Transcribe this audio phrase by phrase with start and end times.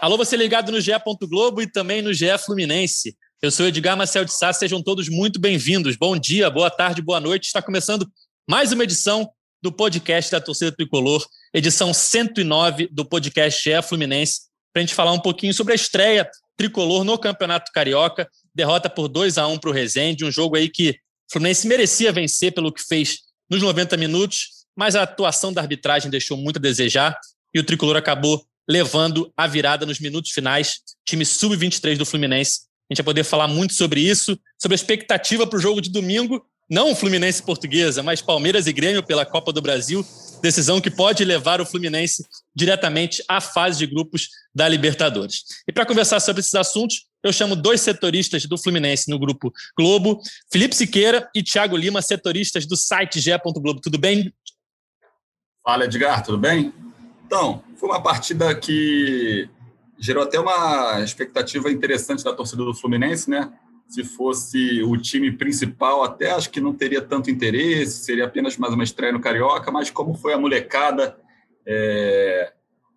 [0.00, 0.92] Alô, você ligado no GE.
[1.22, 3.16] Globo e também no GE Fluminense.
[3.42, 5.96] Eu sou Edgar Marcel de Sá, sejam todos muito bem-vindos.
[5.96, 7.46] Bom dia, boa tarde, boa noite.
[7.46, 8.08] Está começando
[8.48, 9.28] mais uma edição
[9.60, 14.42] do podcast da Torcida Tricolor, edição 109 do podcast GE Fluminense,
[14.72, 19.08] para a gente falar um pouquinho sobre a estreia tricolor no Campeonato Carioca, derrota por
[19.08, 22.72] 2 a 1 para o Resende, um jogo aí que o Fluminense merecia vencer pelo
[22.72, 23.18] que fez
[23.50, 27.18] nos 90 minutos, mas a atuação da arbitragem deixou muito a desejar
[27.52, 32.62] e o tricolor acabou levando a virada nos minutos finais, time sub-23 do Fluminense.
[32.90, 35.90] A gente vai poder falar muito sobre isso, sobre a expectativa para o jogo de
[35.90, 40.04] domingo, não Fluminense Portuguesa, mas Palmeiras e Grêmio pela Copa do Brasil,
[40.42, 45.44] decisão que pode levar o Fluminense diretamente à fase de grupos da Libertadores.
[45.66, 50.20] E para conversar sobre esses assuntos, eu chamo dois setoristas do Fluminense no grupo Globo,
[50.52, 53.36] Felipe Siqueira e Thiago Lima, setoristas do site G.
[53.38, 53.80] Globo.
[53.80, 54.32] Tudo bem?
[55.64, 56.72] Fala, Edgar, tudo bem?
[57.28, 59.50] Então, foi uma partida que
[59.98, 63.52] gerou até uma expectativa interessante da torcida do Fluminense, né?
[63.86, 68.72] Se fosse o time principal, até acho que não teria tanto interesse, seria apenas mais
[68.72, 71.18] uma estreia no Carioca, mas como foi a molecada,
[71.66, 72.50] é,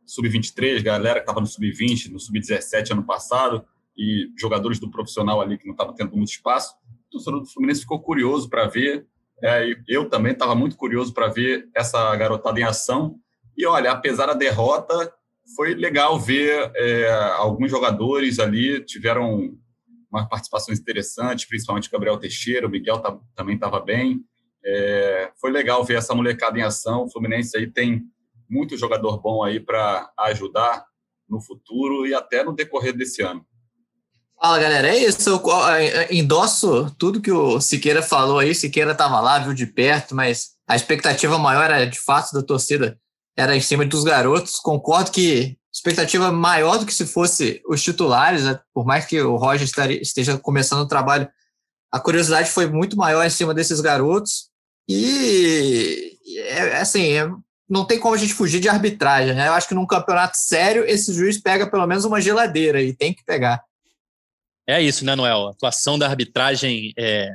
[0.05, 3.65] sub-23, galera que estava no sub-20, no sub-17 ano passado,
[3.97, 6.73] e jogadores do profissional ali que não estavam tendo muito espaço,
[7.09, 9.05] o torcedor do Fluminense ficou curioso para ver.
[9.43, 13.19] É, eu também estava muito curioso para ver essa garotada em ação.
[13.61, 15.13] E olha, apesar da derrota,
[15.55, 19.55] foi legal ver é, alguns jogadores ali tiveram
[20.11, 24.19] umas participações interessantes, principalmente o Gabriel Teixeira, o Miguel tá, também estava bem.
[24.65, 27.03] É, foi legal ver essa molecada em ação.
[27.03, 28.01] O Fluminense aí tem
[28.49, 30.83] muito jogador bom aí para ajudar
[31.29, 33.45] no futuro e até no decorrer desse ano.
[34.41, 35.29] Fala galera, é isso.
[35.29, 35.39] Eu
[36.09, 38.55] endosso tudo que o Siqueira falou aí.
[38.55, 42.99] Siqueira estava lá, viu de perto, mas a expectativa maior era de fato da torcida
[43.37, 44.57] era em cima dos garotos.
[44.57, 48.59] Concordo que expectativa maior do que se fosse os titulares, né?
[48.73, 49.67] por mais que o Roger
[50.01, 51.29] esteja começando o trabalho,
[51.91, 54.49] a curiosidade foi muito maior em cima desses garotos.
[54.87, 57.29] E, é, assim, é,
[57.69, 59.33] não tem como a gente fugir de arbitragem.
[59.33, 59.47] Né?
[59.47, 63.13] Eu acho que num campeonato sério, esse juiz pega pelo menos uma geladeira e tem
[63.13, 63.63] que pegar.
[64.67, 65.47] É isso, né, Noel?
[65.47, 67.29] A atuação da arbitragem é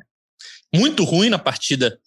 [0.75, 1.99] muito ruim na partida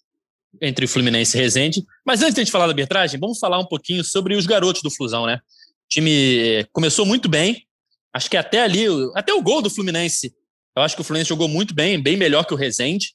[0.60, 1.84] entre Fluminense e Resende.
[2.04, 4.82] Mas antes de a gente falar da arbitragem, vamos falar um pouquinho sobre os garotos
[4.82, 5.36] do Flusão, né?
[5.36, 7.66] O time começou muito bem.
[8.12, 10.34] Acho que até ali, até o gol do Fluminense,
[10.76, 13.14] eu acho que o Fluminense jogou muito bem, bem melhor que o Resende.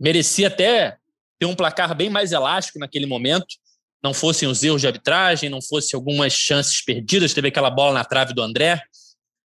[0.00, 0.96] Merecia até
[1.38, 3.46] ter um placar bem mais elástico naquele momento.
[4.02, 7.32] Não fossem os erros de arbitragem, não fossem algumas chances perdidas.
[7.34, 8.82] Teve aquela bola na trave do André.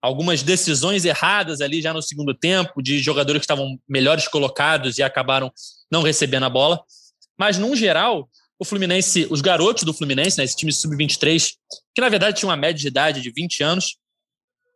[0.02, 5.02] Algumas decisões erradas ali já no segundo tempo, de jogadores que estavam melhores colocados e
[5.02, 5.50] acabaram
[5.90, 6.82] não recebendo a bola.
[7.42, 11.54] Mas, num geral, o Fluminense, os garotos do Fluminense, né, esse time sub-23,
[11.92, 13.96] que na verdade tinha uma média de idade de 20 anos,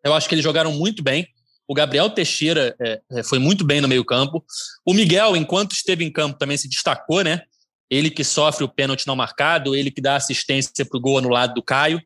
[0.02, 1.28] eu acho que eles jogaram muito bem.
[1.68, 4.44] O Gabriel Teixeira é, é, foi muito bem no meio-campo.
[4.84, 7.42] O Miguel, enquanto esteve em campo, também se destacou, né?
[7.88, 11.54] Ele que sofre o pênalti não marcado, ele que dá assistência para o gol anulado
[11.54, 12.02] do Caio.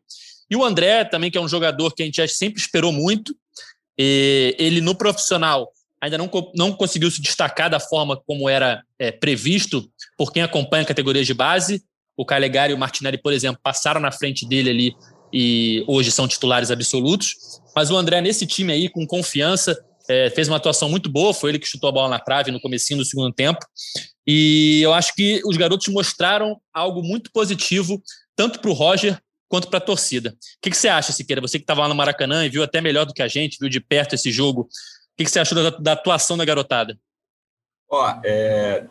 [0.50, 3.34] E o André, também, que é um jogador que a gente sempre esperou muito.
[3.96, 9.10] E ele, no profissional, ainda não, não conseguiu se destacar da forma como era é,
[9.10, 11.82] previsto por quem acompanha categorias de base.
[12.14, 14.96] O Calegari e o Martinelli, por exemplo, passaram na frente dele ali
[15.32, 17.36] e hoje são titulares absolutos.
[17.74, 21.32] Mas o André, nesse time aí, com confiança, é, fez uma atuação muito boa.
[21.32, 23.64] Foi ele que chutou a bola na trave no comecinho do segundo tempo.
[24.26, 28.02] E eu acho que os garotos mostraram algo muito positivo,
[28.36, 30.32] tanto para o Roger quanto para a torcida.
[30.32, 31.40] O que, que, você acha, Siqueira?
[31.40, 33.70] Você que estava lá no Maracanã e viu até melhor do que a gente, viu
[33.70, 34.68] de perto esse jogo
[35.16, 36.98] que, que você achou da, da, atuação da garotada?
[37.90, 38.86] Ó, é,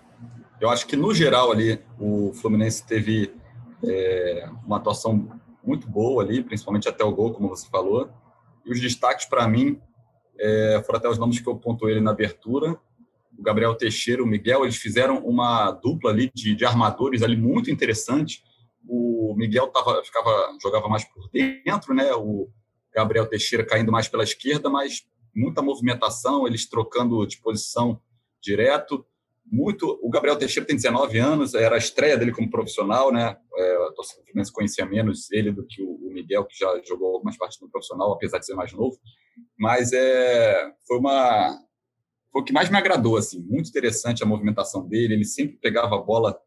[0.59, 3.33] eu acho que no geral ali o Fluminense teve
[3.83, 8.09] é, uma atuação muito boa ali, principalmente até o gol, como você falou.
[8.65, 9.79] E os destaques para mim
[10.39, 12.77] é, foram até os nomes que eu pontuei na abertura.
[13.37, 17.71] O Gabriel Teixeira, o Miguel, eles fizeram uma dupla ali de, de armadores ali muito
[17.71, 18.43] interessante.
[18.87, 22.13] O Miguel tava, ficava, jogava mais por dentro, né?
[22.13, 22.49] O
[22.93, 28.01] Gabriel Teixeira caindo mais pela esquerda, mas muita movimentação, eles trocando de posição
[28.41, 29.05] direto.
[29.51, 29.99] Muito.
[30.01, 33.35] O Gabriel Teixeira tem 19 anos, era a estreia dele como profissional, né?
[33.57, 33.77] É,
[34.29, 38.13] Fluminense conhecia menos ele do que o Miguel, que já jogou algumas partes no profissional,
[38.13, 38.97] apesar de ser mais novo.
[39.57, 41.57] Mas é, foi uma.
[42.31, 45.15] Foi o que mais me agradou, assim, muito interessante a movimentação dele.
[45.15, 46.39] Ele sempre pegava a bola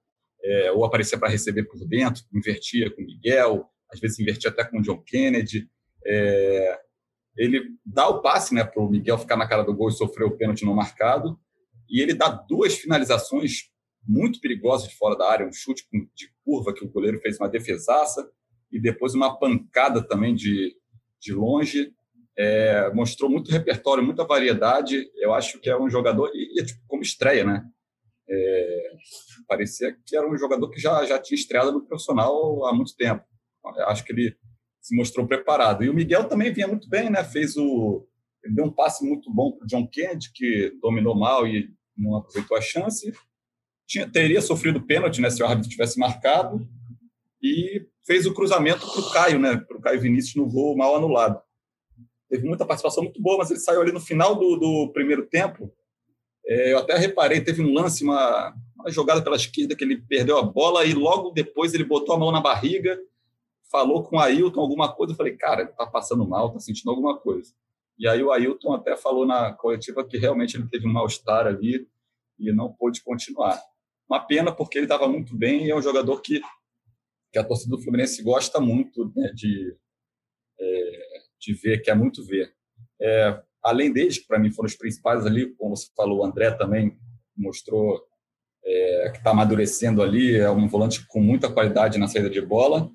[0.43, 4.65] é, ou aparecia para receber por dentro, invertia com o Miguel, às vezes invertia até
[4.65, 5.69] com o John Kennedy.
[6.07, 6.79] É,
[7.37, 10.25] ele dá o passe né, para o Miguel ficar na cara do gol e sofrer
[10.25, 11.39] o pênalti não marcado
[11.93, 13.71] e ele dá duas finalizações
[14.07, 17.49] muito perigosas de fora da área, um chute de curva que o goleiro fez uma
[17.49, 18.29] defesaça
[18.71, 20.75] e depois uma pancada também de,
[21.21, 21.93] de longe.
[22.37, 25.07] É, mostrou muito repertório, muita variedade.
[25.17, 27.63] Eu acho que é um jogador, e, e tipo, como estreia, né?
[28.29, 28.93] É,
[29.47, 33.23] parecia que era um jogador que já, já tinha estreado no profissional há muito tempo.
[33.77, 34.35] Eu acho que ele
[34.81, 35.85] se mostrou preparado.
[35.85, 37.23] E o Miguel também vinha muito bem, né?
[37.23, 38.07] Fez o.
[38.43, 42.17] Ele deu um passe muito bom para o John Kennedy, que dominou mal e não
[42.17, 43.13] aproveitou a chance.
[43.87, 46.67] Tinha, teria sofrido pênalti né, se o árbitro tivesse marcado.
[47.43, 50.97] E fez o cruzamento para o Caio, né, para o Caio Vinícius no gol mal
[50.97, 51.41] anulado.
[52.29, 55.73] Teve muita participação muito boa, mas ele saiu ali no final do, do primeiro tempo.
[56.47, 60.39] É, eu até reparei, teve um lance, uma, uma jogada pela esquerda que ele perdeu
[60.39, 62.99] a bola e logo depois ele botou a mão na barriga,
[63.71, 65.13] falou com o Ailton alguma coisa.
[65.13, 67.53] Eu falei, cara, está passando mal, está sentindo alguma coisa.
[68.03, 71.87] E aí o Ailton até falou na coletiva que realmente ele teve um mal-estar ali
[72.37, 73.63] e não pôde continuar.
[74.11, 76.41] Uma pena porque ele estava muito bem e é um jogador que,
[77.33, 79.77] que a torcida do Fluminense gosta muito né, de,
[80.59, 82.53] é, de ver, quer muito ver.
[83.01, 86.51] É, além deles, que para mim foram os principais ali, como você falou, o André
[86.51, 86.99] também
[87.37, 88.05] mostrou
[88.65, 92.91] é, que está amadurecendo ali, é um volante com muita qualidade na saída de bola.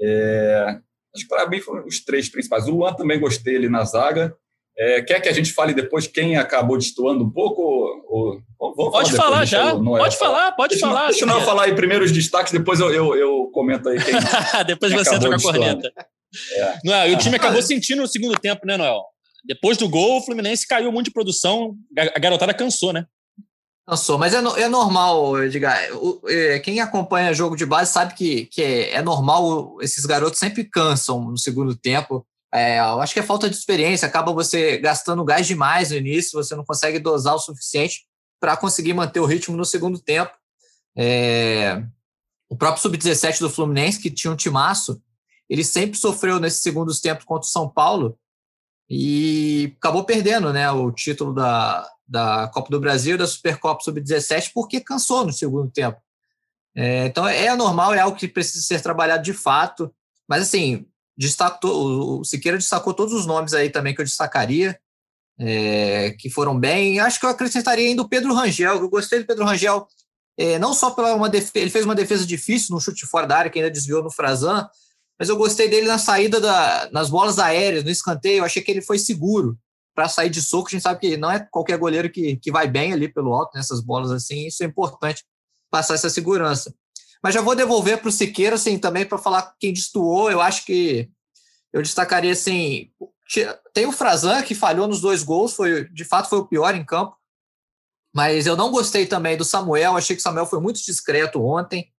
[0.00, 0.80] É,
[1.14, 2.66] Acho que para mim foram os três principais.
[2.66, 4.36] O Luan também gostei ali na zaga.
[4.76, 7.62] É, quer que a gente fale depois quem acabou destoando um pouco?
[8.08, 9.74] Ou, ou, pode falar, falar já.
[9.76, 11.06] Pode falar, pode deixa, falar.
[11.06, 14.14] Deixa eu falar aí primeiro os destaques, depois eu, eu, eu comento aí quem.
[14.66, 15.92] depois quem você entra com a corneta.
[16.56, 16.78] É.
[16.84, 19.00] Noel, e o time acabou sentindo no segundo tempo, né, Noel?
[19.44, 21.76] Depois do gol, o Fluminense caiu muito de produção.
[21.96, 23.06] A garotada cansou, né?
[23.86, 25.78] Cansou, mas é, no, é normal, Edgar.
[25.92, 30.38] O, é, quem acompanha jogo de base sabe que, que é, é, normal, esses garotos
[30.38, 32.26] sempre cansam no segundo tempo.
[32.54, 36.54] É, acho que é falta de experiência, acaba você gastando gás demais no início, você
[36.54, 38.06] não consegue dosar o suficiente
[38.38, 40.32] para conseguir manter o ritmo no segundo tempo.
[40.96, 41.82] É,
[42.48, 45.02] o próprio Sub-17 do Fluminense, que tinha um timaço,
[45.50, 48.16] ele sempre sofreu nesses segundos tempos contra o São Paulo
[48.88, 54.80] e acabou perdendo né, o título da, da Copa do Brasil, da Supercopa Sub-17, porque
[54.80, 56.00] cansou no segundo tempo.
[56.76, 59.92] É, então é normal, é algo que precisa ser trabalhado de fato.
[60.28, 60.86] Mas assim,
[61.16, 64.78] destacou, o Siqueira destacou todos os nomes aí também que eu destacaria,
[65.38, 67.00] é, que foram bem.
[67.00, 68.76] Acho que eu acrescentaria ainda o Pedro Rangel.
[68.76, 69.86] Eu gostei do Pedro Rangel,
[70.38, 73.38] é, não só pela uma defesa, ele fez uma defesa difícil no chute fora da
[73.38, 74.68] área, que ainda desviou no Frazan,
[75.18, 78.38] mas eu gostei dele na saída da, nas bolas aéreas, no escanteio.
[78.38, 79.56] Eu achei que ele foi seguro
[79.94, 80.68] para sair de soco.
[80.68, 83.56] A gente sabe que não é qualquer goleiro que, que vai bem ali pelo alto
[83.56, 84.46] nessas bolas assim.
[84.46, 85.24] Isso é importante
[85.70, 86.74] passar essa segurança.
[87.24, 90.30] Mas já vou devolver para o Siqueira assim também para falar quem destoou.
[90.30, 91.08] Eu acho que
[91.72, 92.90] eu destacaria assim.
[93.72, 96.84] Tem o Frazan que falhou nos dois gols, foi de fato foi o pior em
[96.84, 97.16] campo.
[98.14, 99.96] Mas eu não gostei também do Samuel.
[99.96, 101.90] Achei que o Samuel foi muito discreto ontem.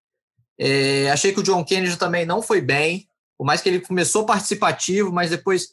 [0.60, 3.10] É, achei que o John Kennedy também não foi bem.
[3.36, 5.70] Por mais que ele começou participativo, mas depois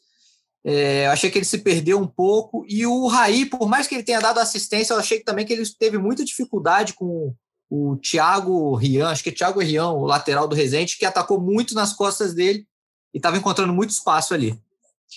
[0.64, 2.64] é, achei que ele se perdeu um pouco.
[2.66, 5.62] E o Raí, por mais que ele tenha dado assistência, eu achei também que ele
[5.78, 7.34] teve muita dificuldade com
[7.74, 11.74] o Thiago Rian, acho que é Thiago Rian, o lateral do Resende, que atacou muito
[11.74, 12.66] nas costas dele
[13.14, 14.60] e estava encontrando muito espaço ali.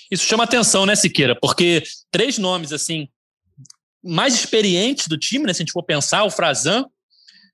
[0.10, 1.38] Isso chama atenção, né, Siqueira?
[1.38, 3.10] Porque três nomes, assim,
[4.02, 5.52] mais experientes do time, né?
[5.52, 6.86] Se a gente for pensar, o Frazan,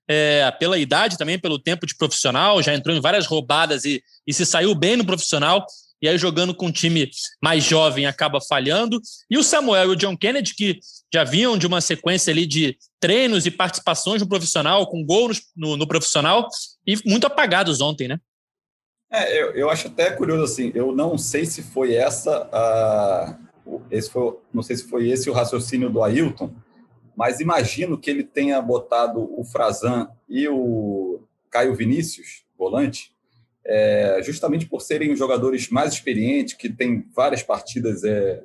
[0.06, 4.32] é, pela idade também, pelo tempo de profissional, já entrou em várias roubadas e, e
[4.32, 5.66] se saiu bem no profissional
[6.02, 7.08] e aí jogando com um time
[7.40, 9.00] mais jovem acaba falhando.
[9.30, 10.80] E o Samuel e o John Kennedy, que
[11.14, 15.76] já vinham de uma sequência ali de treinos e participações no profissional, com gol no,
[15.76, 16.48] no profissional,
[16.86, 18.18] e muito apagados ontem, né?
[19.10, 23.38] É, eu, eu acho até curioso assim, eu não sei se foi essa a,
[23.90, 26.50] esse foi, não sei se foi esse o raciocínio do Ailton,
[27.14, 33.11] mas imagino que ele tenha botado o Frazan e o Caio Vinícius, volante,
[33.64, 38.42] é, justamente por serem jogadores mais experientes, que têm várias partidas é,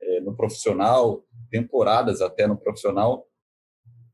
[0.00, 3.26] é, no profissional, temporadas até no profissional,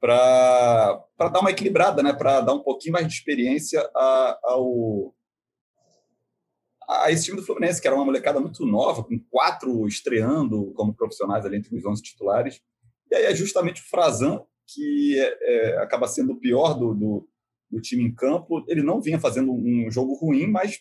[0.00, 2.12] para dar uma equilibrada, né?
[2.12, 5.14] para dar um pouquinho mais de experiência a, ao,
[6.88, 10.94] a esse time do Fluminense, que era uma molecada muito nova, com quatro estreando como
[10.94, 12.60] profissionais ali entre os 11 titulares.
[13.10, 17.28] E aí é justamente o Frazan que é, é, acaba sendo o pior do, do,
[17.72, 18.64] do, time em campo.
[18.68, 20.80] Ele não vinha fazendo um jogo ruim, mas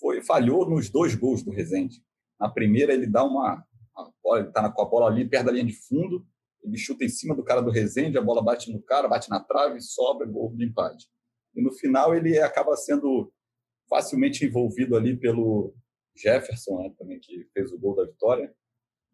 [0.00, 2.02] foi falhou nos dois gols do Rezende.
[2.38, 3.64] Na primeira, ele dá uma.
[4.36, 6.26] ele está com a bola ali perto da linha de fundo,
[6.62, 9.38] ele chuta em cima do cara do Rezende, a bola bate no cara, bate na
[9.38, 11.06] trave, sobra, gol de empate.
[11.54, 13.32] E no final, ele acaba sendo
[13.88, 15.74] facilmente envolvido ali pelo
[16.16, 18.52] Jefferson, né, também, que fez o gol da vitória.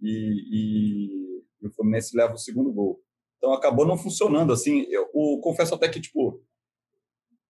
[0.01, 3.03] E, e, e, o Fluminense leva o segundo gol.
[3.41, 4.87] Então acabou não funcionando assim.
[4.91, 6.43] Eu, eu confesso até que tipo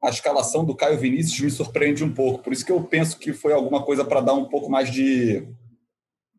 [0.03, 2.43] a escalação do Caio Vinícius me surpreende um pouco.
[2.43, 5.47] Por isso que eu penso que foi alguma coisa para dar um pouco mais de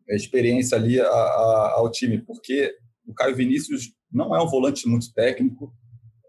[0.08, 2.74] experiência ali a, a, ao time, porque
[3.06, 5.72] o Caio Vinícius não é um volante muito técnico,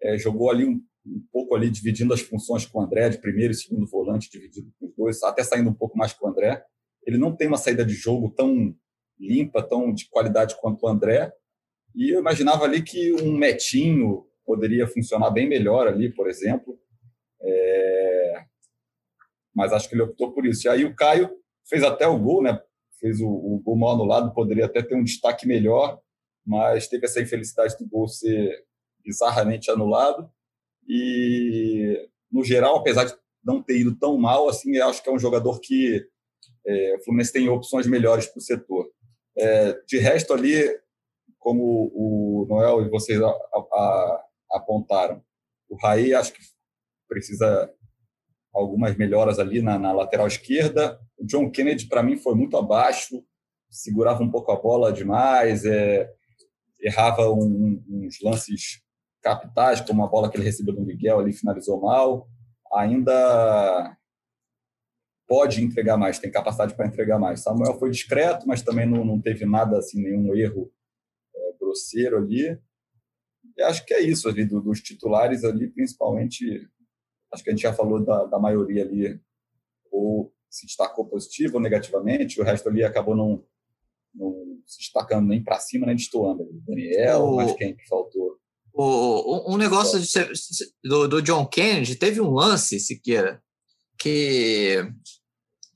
[0.02, 3.52] é, jogou ali um, um, pouco ali dividindo as funções com o André, de primeiro
[3.52, 6.64] e segundo volante, dividido com os dois, até saindo um pouco mais com o André.
[7.06, 8.76] Ele não tem uma saída de jogo tão
[9.20, 11.34] limpa, tão de qualidade quanto o André.
[11.96, 16.80] E eu imaginava ali que um Metinho poderia funcionar bem melhor ali, por exemplo.
[17.42, 18.46] É...
[19.56, 20.68] Mas acho que ele optou por isso.
[20.68, 21.30] E aí o Caio
[21.68, 22.60] fez até o gol, né?
[23.00, 26.00] Fez o, o gol mal anulado, poderia até ter um destaque melhor,
[26.46, 28.66] mas teve essa infelicidade do gol ser
[29.04, 30.30] bizarramente anulado.
[30.88, 35.14] E, no geral, apesar de não ter ido tão mal, assim, eu acho que é
[35.14, 36.06] um jogador que
[36.66, 38.90] é, o Fluminense tem opções melhores para o setor.
[39.38, 40.54] É, de resto, ali,
[41.44, 44.24] como o Noel e vocês a, a,
[44.54, 45.22] apontaram,
[45.70, 46.40] o Raí acho que
[47.08, 47.70] precisa
[48.54, 51.00] algumas melhoras ali na, na lateral esquerda.
[51.18, 53.24] O John Kennedy, para mim, foi muito abaixo,
[53.70, 56.10] segurava um pouco a bola demais, é,
[56.80, 58.82] errava um, uns lances
[59.22, 62.28] capitais, como a bola que ele recebeu do Miguel ali, finalizou mal.
[62.74, 63.98] Ainda
[65.28, 67.42] pode entregar mais, tem capacidade para entregar mais.
[67.42, 70.72] Samuel foi discreto, mas também não, não teve nada, assim, nenhum erro
[71.74, 72.60] grosseiro ali.
[73.58, 76.70] E acho que é isso ali, do, dos titulares ali, principalmente
[77.34, 79.20] Acho que a gente já falou da, da maioria ali,
[79.92, 83.44] ou se destacou positivo ou negativamente, o resto ali acabou não,
[84.14, 86.48] não se destacando nem para cima nem destoando.
[86.68, 88.38] Daniel, o, mas quem que faltou?
[88.72, 90.08] O, um negócio de,
[90.84, 93.42] do, do John Kennedy, teve um lance, Siqueira,
[93.98, 94.78] que,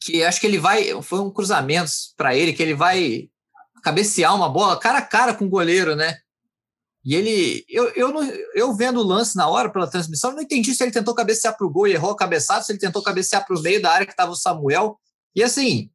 [0.01, 1.01] que acho que ele vai.
[1.01, 3.31] Foi um cruzamento para ele, que ele vai
[3.81, 6.17] cabecear uma bola cara a cara com o goleiro, né?
[7.03, 8.21] E ele, eu, eu, não,
[8.53, 11.65] eu vendo o lance na hora pela transmissão, não entendi se ele tentou cabecear para
[11.65, 14.05] o gol e errou a cabeçada, se ele tentou cabecear para o meio da área
[14.05, 14.99] que estava o Samuel.
[15.33, 15.89] E assim,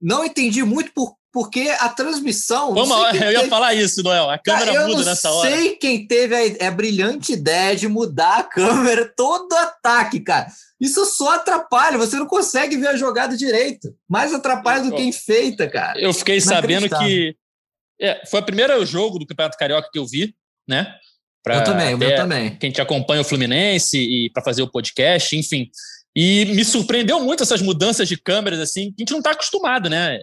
[0.00, 2.74] não entendi muito por, porque a transmissão.
[2.74, 3.32] Vamos, eu teve...
[3.32, 4.30] ia falar isso, Noel.
[4.30, 5.50] A câmera eu muda nessa hora.
[5.50, 10.46] Eu sei quem teve a, a, brilhante ideia de mudar a câmera todo ataque, cara.
[10.80, 13.94] Isso só atrapalha, você não consegue ver a jogada direito.
[14.08, 16.00] Mais atrapalha do que enfeita, cara.
[16.00, 17.36] Eu fiquei sabendo que.
[18.00, 20.32] É, foi o primeiro jogo do Campeonato Carioca que eu vi
[20.68, 20.94] né?
[21.42, 22.56] Pra eu também, eu também.
[22.56, 25.70] Quem te acompanha o Fluminense e para fazer o podcast, enfim.
[26.20, 29.88] E me surpreendeu muito essas mudanças de câmeras, assim, que a gente não está acostumado,
[29.88, 30.18] né?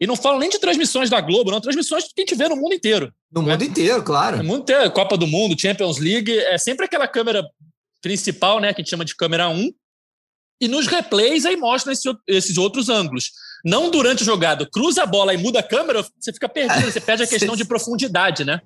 [0.00, 2.54] E não falo nem de transmissões da Globo, não, transmissões que a gente vê no
[2.54, 3.12] mundo inteiro.
[3.32, 3.50] No né?
[3.50, 4.36] mundo inteiro, claro.
[4.36, 7.44] No mundo inteiro, Copa do Mundo, Champions League, é sempre aquela câmera
[8.00, 9.72] principal, né, que a gente chama de câmera 1,
[10.60, 13.32] e nos replays aí mostra esse, esses outros ângulos.
[13.64, 14.68] Não durante a jogada.
[14.70, 17.64] Cruza a bola e muda a câmera, você fica perdido, você perde a questão de
[17.64, 18.60] profundidade, né?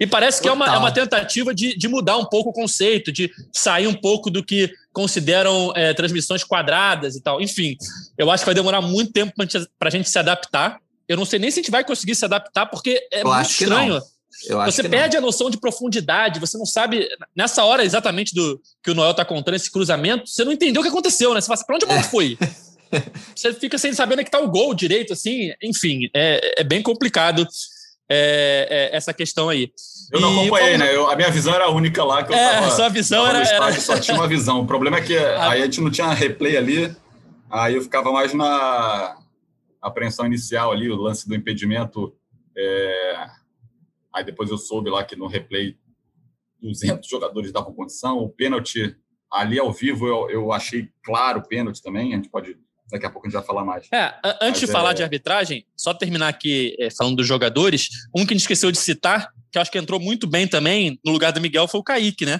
[0.00, 3.12] E parece que é uma, é uma tentativa de, de mudar um pouco o conceito,
[3.12, 7.40] de sair um pouco do que consideram é, transmissões quadradas e tal.
[7.40, 7.76] Enfim,
[8.16, 9.32] eu acho que vai demorar muito tempo
[9.78, 10.78] para a gente se adaptar.
[11.08, 13.50] Eu não sei nem se a gente vai conseguir se adaptar, porque é eu muito
[13.50, 14.00] estranho.
[14.64, 15.22] você perde não.
[15.22, 19.24] a noção de profundidade, você não sabe, nessa hora exatamente do que o Noel está
[19.24, 21.40] contando, esse cruzamento, você não entendeu o que aconteceu, né?
[21.40, 22.04] Você fala assim, para onde a bola é.
[22.04, 22.38] foi?
[23.34, 25.52] você fica sem saber onde é que tá o gol direito, assim.
[25.62, 27.46] Enfim, é, é bem complicado
[28.14, 29.72] é, é, essa questão aí.
[30.12, 30.94] Eu não acompanhei, né?
[30.94, 33.42] Eu, a minha visão era a única lá que eu é, tava, sua visão era,
[33.42, 33.80] estádio, era...
[33.80, 34.60] Só tinha uma visão.
[34.60, 35.50] O problema é que a...
[35.50, 36.94] aí a gente não tinha replay ali,
[37.50, 39.16] aí eu ficava mais na
[39.80, 42.14] apreensão inicial ali, o lance do impedimento.
[42.54, 43.26] É...
[44.14, 45.74] Aí depois eu soube lá que no replay
[46.60, 48.18] 200 jogadores davam condição.
[48.18, 48.94] O pênalti
[49.32, 52.12] ali ao vivo eu, eu achei claro o pênalti também.
[52.12, 52.58] A gente pode
[52.92, 53.88] Daqui a pouco a gente vai falar mais.
[53.90, 54.68] É, antes Mas de é...
[54.68, 58.70] falar de arbitragem, só terminar aqui é, falando dos jogadores, um que a gente esqueceu
[58.70, 61.80] de citar, que eu acho que entrou muito bem também no lugar do Miguel, foi
[61.80, 62.38] o Kaique, né?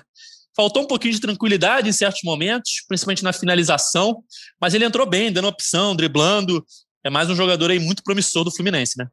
[0.55, 4.23] Faltou um pouquinho de tranquilidade em certos momentos, principalmente na finalização,
[4.61, 6.63] mas ele entrou bem, dando opção, driblando.
[7.03, 9.09] É mais um jogador aí muito promissor do Fluminense, né?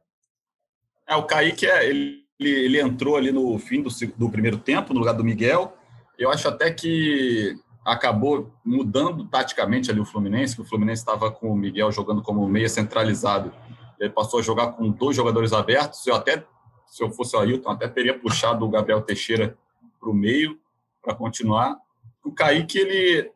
[1.08, 5.00] É, o Kaique, é, ele, ele entrou ali no fim do, do primeiro tempo, no
[5.00, 5.74] lugar do Miguel.
[6.18, 7.56] Eu acho até que
[7.92, 12.46] acabou mudando taticamente ali o Fluminense, que o Fluminense estava com o Miguel jogando como
[12.48, 13.52] meia centralizado.
[13.98, 16.06] Ele passou a jogar com dois jogadores abertos.
[16.06, 16.44] Eu até
[16.90, 19.56] se eu fosse o Ailton, até teria puxado o Gabriel Teixeira
[19.98, 20.58] para o meio
[21.00, 21.78] para continuar.
[22.24, 23.30] O Kaique, ele,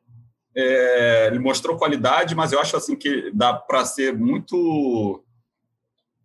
[0.55, 5.23] é, ele mostrou qualidade, mas eu acho assim que dá para ser muito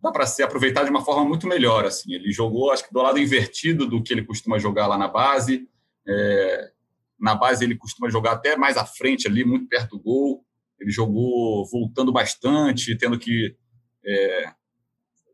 [0.02, 3.02] dá para ser aproveitado de uma forma muito melhor assim ele jogou acho que do
[3.02, 5.68] lado invertido do que ele costuma jogar lá na base
[6.08, 6.72] é,
[7.20, 10.44] na base ele costuma jogar até mais à frente ali muito perto do gol
[10.80, 13.56] ele jogou voltando bastante tendo que
[14.04, 14.52] é,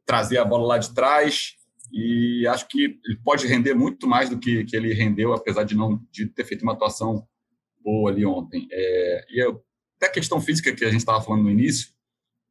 [0.05, 1.57] trazer a bola lá de trás
[1.93, 5.76] e acho que ele pode render muito mais do que, que ele rendeu, apesar de
[5.76, 7.26] não de ter feito uma atuação
[7.81, 8.66] boa ali ontem.
[8.71, 9.62] É, e eu,
[9.97, 11.90] até a questão física que a gente estava falando no início,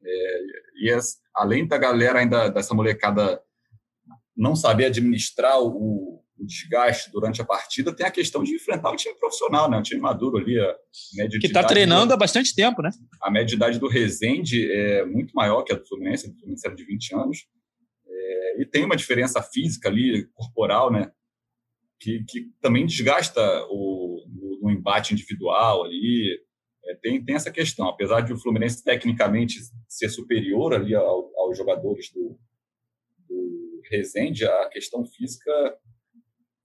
[0.03, 0.39] é,
[0.81, 3.41] e as, além da galera ainda dessa molecada
[4.35, 8.95] não saber administrar o, o, desgaste durante a partida, tem a questão de enfrentar o
[8.95, 9.77] time profissional, né?
[9.77, 10.75] O time maduro ali, a
[11.15, 12.89] média que está treinando do, há bastante tempo, né?
[13.21, 16.67] A média de idade do Rezende é muito maior que a do Fluminense, do Fluminense
[16.67, 17.37] era de 20 anos
[18.57, 21.11] e tem uma diferença física ali, corporal, né?
[21.99, 26.39] Que, que também desgasta o, o, o embate individual ali.
[26.85, 27.87] É, tem, tem essa questão.
[27.87, 32.37] Apesar de o Fluminense tecnicamente ser superior ali ao, aos jogadores do,
[33.27, 35.51] do Rezende, a questão física,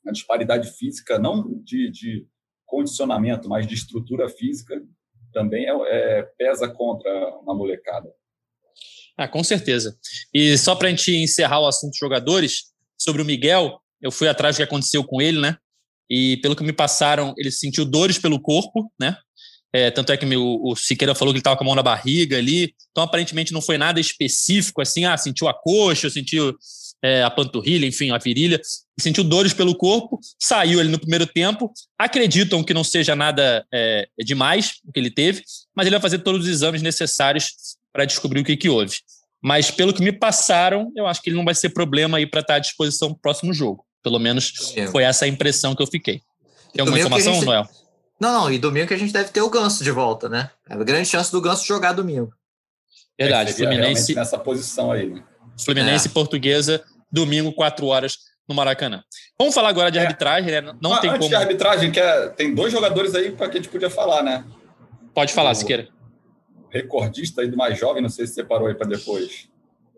[0.07, 2.27] a disparidade física, não de, de
[2.67, 4.81] condicionamento, mas de estrutura física,
[5.33, 8.11] também é, é, pesa contra uma molecada.
[9.17, 9.99] Ah, com certeza.
[10.33, 14.55] E só para a gente encerrar o assunto jogadores, sobre o Miguel, eu fui atrás
[14.55, 15.57] do que aconteceu com ele, né?
[16.09, 19.17] E pelo que me passaram, ele sentiu dores pelo corpo, né?
[19.73, 21.83] É, tanto é que meu, o Siqueira falou que ele estava com a mão na
[21.83, 22.75] barriga ali.
[22.91, 26.57] Então, aparentemente, não foi nada específico, assim, ah, sentiu a coxa, sentiu
[27.03, 28.61] é, a panturrilha, enfim, a virilha.
[28.99, 31.73] Sentiu dores pelo corpo, saiu ele no primeiro tempo.
[31.99, 35.43] Acreditam que não seja nada é, demais o que ele teve,
[35.75, 37.53] mas ele vai fazer todos os exames necessários
[37.93, 38.97] para descobrir o que, que houve.
[39.43, 42.41] Mas pelo que me passaram, eu acho que ele não vai ser problema aí para
[42.41, 43.85] estar à disposição no próximo jogo.
[44.03, 44.53] Pelo menos
[44.91, 46.21] foi essa a impressão que eu fiquei.
[46.73, 47.45] Tem alguma informação, gente...
[47.45, 47.69] Noel?
[48.21, 50.51] Não, não, e domingo que a gente deve ter o Ganso de volta, né?
[50.69, 52.33] É a grande chance do Ganso jogar domingo.
[53.19, 55.23] Verdade, é, Fluminense nessa posição aí, né?
[55.63, 56.13] Fluminense e é.
[56.13, 58.19] Portuguesa, domingo, 4 horas
[58.49, 59.03] no Maracanã.
[59.39, 60.03] Vamos falar agora de é.
[60.03, 60.61] arbitragem, né?
[60.81, 61.31] Não Mas tem antes como.
[61.31, 64.45] de arbitragem, que é, tem dois jogadores aí para que a gente podia falar, né?
[65.15, 65.55] Pode falar, o...
[65.55, 65.89] Siqueira
[66.71, 69.49] recordista aí do mais jovem, não sei se você parou aí para depois.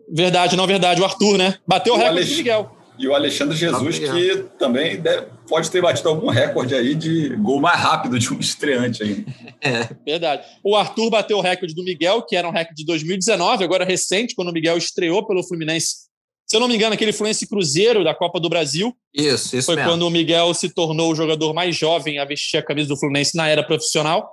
[0.09, 1.01] Verdade, não verdade.
[1.01, 1.57] O Arthur, né?
[1.65, 2.37] Bateu o, o recorde Alex...
[2.37, 2.77] Miguel.
[2.97, 7.59] E o Alexandre Jesus, que também deve, pode ter batido algum recorde aí de gol
[7.59, 9.25] mais rápido de um estreante aí.
[9.61, 9.89] É.
[10.05, 10.45] Verdade.
[10.63, 14.35] O Arthur bateu o recorde do Miguel, que era um recorde de 2019, agora recente,
[14.35, 16.03] quando o Miguel estreou pelo Fluminense.
[16.45, 18.95] Se eu não me engano, aquele Fluminense Cruzeiro da Copa do Brasil.
[19.13, 19.89] Isso, isso Foi mesmo.
[19.89, 23.35] quando o Miguel se tornou o jogador mais jovem a vestir a camisa do Fluminense
[23.35, 24.29] na era profissional.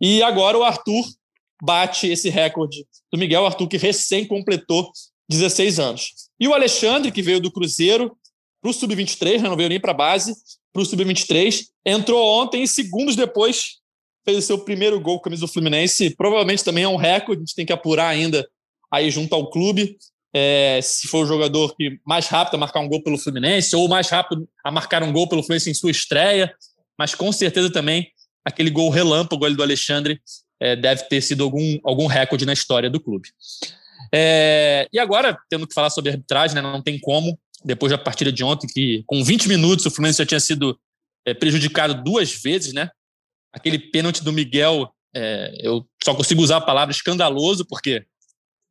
[0.00, 1.04] E agora o Arthur
[1.62, 4.90] bate esse recorde do Miguel Arthur, que recém completou
[5.32, 6.12] 16 anos.
[6.38, 8.16] E o Alexandre, que veio do Cruzeiro
[8.60, 10.34] para o Sub-23, né, não veio nem para a base,
[10.72, 13.82] para o Sub-23, entrou ontem e segundos depois
[14.24, 16.14] fez o seu primeiro gol com a camisa do Fluminense.
[16.16, 18.48] Provavelmente também é um recorde, a gente tem que apurar ainda
[18.90, 19.96] aí junto ao clube.
[20.34, 23.86] É, se for o jogador que mais rápido a marcar um gol pelo Fluminense ou
[23.86, 26.54] mais rápido a marcar um gol pelo Fluminense em sua estreia,
[26.98, 28.10] mas com certeza também
[28.44, 30.20] aquele gol relâmpago ali do Alexandre
[30.58, 33.28] é, deve ter sido algum, algum recorde na história do clube.
[34.12, 38.32] É, e agora, tendo que falar sobre arbitragem, né, não tem como, depois da partida
[38.32, 40.78] de ontem, que com 20 minutos o Fluminense já tinha sido
[41.26, 42.90] é, prejudicado duas vezes, né?
[43.52, 48.04] Aquele pênalti do Miguel, é, eu só consigo usar a palavra escandaloso, porque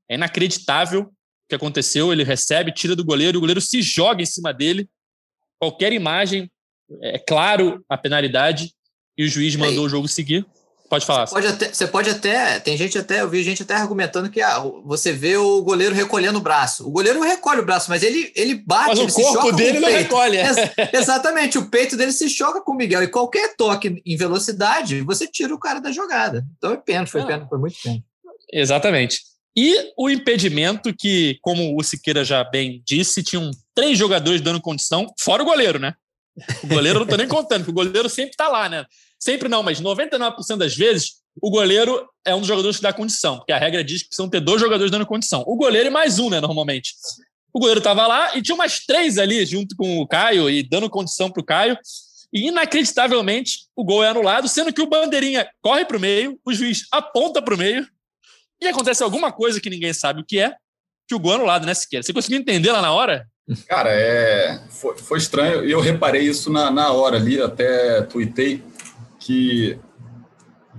[0.09, 1.11] é inacreditável o
[1.47, 2.11] que aconteceu.
[2.11, 4.89] Ele recebe, tira do goleiro, o goleiro se joga em cima dele.
[5.59, 6.51] Qualquer imagem,
[7.01, 8.73] é claro a penalidade,
[9.17, 10.45] e o juiz mandou o jogo seguir.
[10.91, 11.25] Pode falar.
[11.25, 12.59] Você pode, até, você pode até.
[12.59, 16.37] Tem gente até, eu vi gente até argumentando que ah, você vê o goleiro recolhendo
[16.37, 16.85] o braço.
[16.85, 18.89] O goleiro recolhe o braço, mas ele, ele bate.
[18.89, 20.35] Mas o corpo dele não recolhe.
[20.35, 20.57] Ex
[20.91, 23.01] exatamente, o peito dele se choca com o Miguel.
[23.01, 26.45] E qualquer toque em velocidade, você tira o cara da jogada.
[26.57, 27.25] Então é pênalti, foi ah.
[27.25, 28.03] pênalti, foi muito pênalti.
[28.51, 29.21] Exatamente.
[29.55, 35.07] E o impedimento que, como o Siqueira já bem disse, tinham três jogadores dando condição,
[35.17, 35.93] fora o goleiro, né?
[36.61, 38.85] O goleiro não tô nem contando, porque o goleiro sempre tá lá, né?
[39.21, 43.37] Sempre não, mas 99% das vezes o goleiro é um dos jogadores que dá condição,
[43.37, 45.43] porque a regra diz que precisam ter dois jogadores dando condição.
[45.45, 46.95] O goleiro e mais um, né, normalmente.
[47.53, 50.89] O goleiro estava lá e tinha umas três ali junto com o Caio e dando
[50.89, 51.77] condição para o Caio.
[52.33, 56.53] E inacreditavelmente o gol é anulado, sendo que o bandeirinha corre para o meio, o
[56.53, 57.85] juiz aponta para o meio
[58.61, 60.55] e acontece alguma coisa que ninguém sabe o que é,
[61.07, 62.03] que o gol é anulado, né, Siqueira?
[62.03, 63.27] Você conseguiu entender lá na hora?
[63.67, 65.65] Cara, é, foi, foi estranho.
[65.65, 68.63] Eu reparei isso na, na hora ali, até tuitei
[69.21, 69.79] que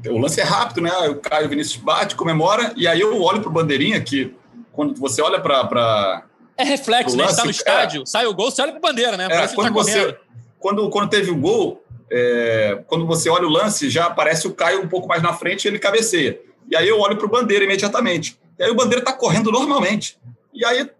[0.08, 0.90] o lance é rápido, né?
[1.08, 4.34] O Caio Vinícius bate, comemora, e aí eu olho para o bandeirinha que
[4.72, 6.24] quando você olha para.
[6.56, 7.24] É reflexo, né?
[7.24, 9.26] Está no estádio, é, sai o gol, você olha para bandeira, né?
[9.30, 10.18] É, quando, tá você,
[10.58, 14.82] quando, quando teve o gol, é, quando você olha o lance, já aparece o Caio
[14.82, 16.40] um pouco mais na frente e ele cabeceia.
[16.68, 18.38] E aí eu olho para o Bandeira imediatamente.
[18.58, 20.18] E aí o Bandeira está correndo normalmente.
[20.52, 20.90] E aí,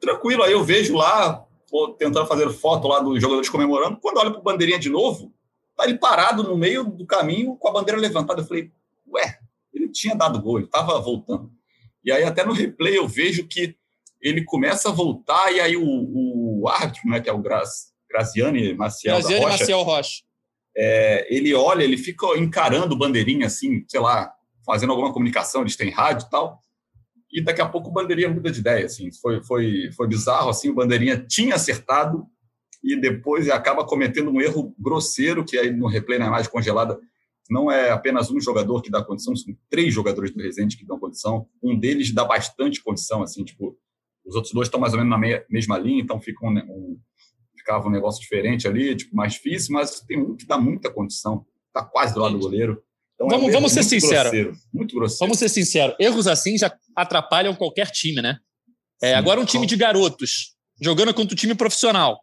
[0.00, 1.44] tranquilo, aí eu vejo lá,
[1.98, 3.98] tentando fazer foto lá dos jogadores comemorando.
[4.00, 5.32] Quando olho para o Bandeirinha de novo,
[5.82, 8.40] ele parado no meio do caminho com a bandeira levantada.
[8.40, 8.70] Eu falei,
[9.08, 9.38] ué,
[9.72, 11.50] ele tinha dado gol, ele estava voltando.
[12.04, 13.76] E aí até no replay eu vejo que
[14.20, 18.72] ele começa a voltar e aí o, o árbitro, né, que é o Grazi, Graziani
[18.74, 20.22] Maciel Graziani Rocha, Maciel Rocha.
[20.76, 24.32] É, ele olha, ele fica encarando o bandeirinha assim, sei lá,
[24.64, 26.62] fazendo alguma comunicação, eles têm rádio e tal.
[27.32, 30.70] E daqui a pouco o bandeirinha muda de ideia, assim, foi foi foi bizarro assim,
[30.70, 32.26] o bandeirinha tinha acertado
[32.84, 37.00] e depois acaba cometendo um erro grosseiro que aí no replay na imagem congelada
[37.50, 40.98] não é apenas um jogador que dá condição, são três jogadores do Resende que dão
[40.98, 41.46] condição.
[41.62, 43.76] Um deles dá bastante condição, assim, tipo,
[44.24, 46.98] os outros dois estão mais ou menos na meia, mesma linha, então fica um, um,
[47.56, 51.44] ficava um negócio diferente ali, tipo, mais difícil, mas tem um que dá muita condição,
[51.68, 52.82] está quase do lado do goleiro.
[53.14, 54.58] Então, vamos, é um vamos ser sinceros.
[54.72, 55.20] Muito grosseiro.
[55.20, 55.94] Vamos ser sinceros.
[56.00, 58.38] Erros assim já atrapalham qualquer time, né?
[59.02, 62.18] É, Sim, agora um time de garotos jogando contra o time profissional.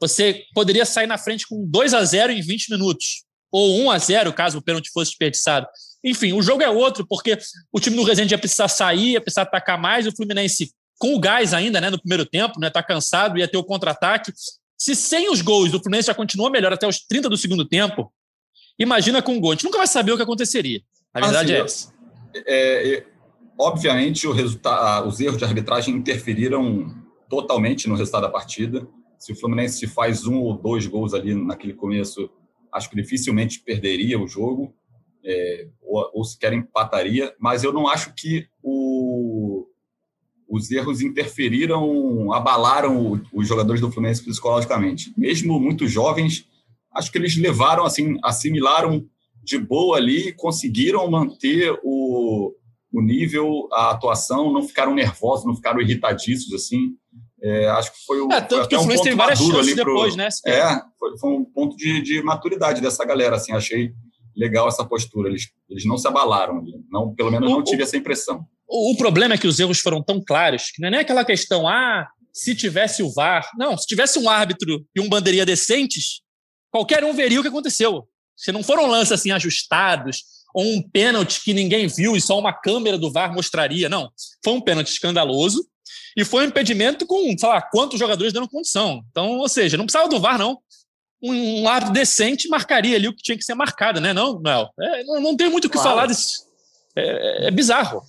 [0.00, 3.98] Você poderia sair na frente com 2 a 0 em 20 minutos ou 1 a
[3.98, 5.66] 0 caso o pênalti fosse desperdiçado.
[6.04, 7.36] Enfim, o jogo é outro, porque
[7.72, 11.20] o time do Resende ia precisar sair, ia precisar atacar mais, o Fluminense com o
[11.20, 14.32] gás ainda, né, no primeiro tempo, né, tá cansado, ia ter o contra-ataque.
[14.76, 18.12] Se sem os gols o Fluminense já continua melhor até os 30 do segundo tempo,
[18.78, 19.52] imagina com o gol.
[19.52, 20.80] A gente nunca vai saber o que aconteceria.
[21.12, 21.94] A verdade assim, é essa.
[22.46, 23.06] É, é,
[23.58, 26.94] obviamente, os erros de arbitragem interferiram
[27.28, 28.86] totalmente no resultado da partida.
[29.18, 32.30] Se o Fluminense faz um ou dois gols ali naquele começo,
[32.72, 34.74] acho que dificilmente perderia o jogo,
[35.24, 39.66] é, ou, ou sequer empataria, mas eu não acho que o,
[40.48, 45.12] os erros interferiram, abalaram os jogadores do Fluminense psicologicamente.
[45.16, 46.46] Mesmo muito jovens,
[46.94, 49.06] acho que eles levaram, assim, assimilaram
[49.42, 52.54] de boa ali, conseguiram manter o,
[52.92, 56.96] o nível, a atuação, não ficaram nervosos, não ficaram irritadíssimos, assim.
[57.42, 60.14] É, acho que foi, o, é, tanto foi que o Fluminense tem várias chances depois,
[60.14, 60.28] pro, né?
[60.46, 63.92] É, foi, foi, um ponto de, de, maturidade dessa galera, assim, achei
[64.36, 65.28] legal essa postura.
[65.28, 68.44] Eles, eles não se abalaram, não, pelo menos o, não tive essa impressão.
[68.66, 71.24] O, o, problema é que os erros foram tão claros que não é nem aquela
[71.24, 73.48] questão, ah, se tivesse o VAR.
[73.56, 76.22] Não, se tivesse um árbitro e um bandeirinha decentes,
[76.70, 78.04] qualquer um veria o que aconteceu.
[78.36, 80.22] Se não foram lances assim ajustados,
[80.54, 83.88] ou um pênalti que ninguém viu e só uma câmera do VAR mostraria.
[83.88, 84.10] Não,
[84.42, 85.64] foi um pênalti escandaloso
[86.16, 89.02] e foi um impedimento com, sei lá, quantos jogadores deram condição.
[89.10, 90.58] Então, ou seja, não precisava do VAR, não.
[91.22, 94.12] Um, um árbitro decente marcaria ali o que tinha que ser marcado, né?
[94.12, 94.70] Não, Noel?
[94.80, 95.90] É, não, não tem muito o que claro.
[95.90, 96.46] falar disso.
[96.96, 98.02] É, é, bizarro.